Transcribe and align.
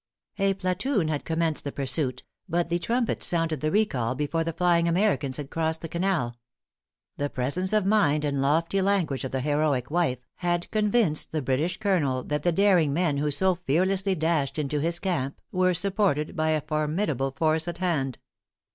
A 0.39 0.55
platoon 0.55 1.09
had 1.09 1.25
commenced 1.25 1.63
the 1.63 1.71
pursuit; 1.71 2.23
but 2.49 2.69
the 2.69 2.79
trumpets 2.79 3.23
sounded 3.23 3.61
the 3.61 3.69
recall 3.69 4.15
before 4.15 4.43
the 4.43 4.51
flying 4.51 4.87
Americans 4.87 5.37
had 5.37 5.51
crossed 5.51 5.81
the 5.81 5.87
canal. 5.87 6.39
The 7.17 7.29
presence 7.29 7.71
of 7.71 7.85
mind 7.85 8.25
and 8.25 8.41
lofty 8.41 8.81
language 8.81 9.23
of 9.23 9.31
the 9.31 9.41
heroic 9.41 9.91
wife, 9.91 10.17
had 10.37 10.71
convinced 10.71 11.31
the 11.31 11.43
British 11.43 11.77
Colonel 11.77 12.23
that 12.23 12.41
the 12.41 12.51
daring 12.51 12.93
men 12.95 13.17
who 13.17 13.29
so 13.29 13.53
fearlessly 13.53 14.15
dashed 14.15 14.57
into 14.57 14.79
his 14.79 14.97
camp 14.97 15.39
were 15.51 15.75
supported 15.75 16.35
by 16.35 16.49
a 16.49 16.61
formidable 16.61 17.29
force 17.29 17.67
at 17.67 17.77
hand. 17.77 18.17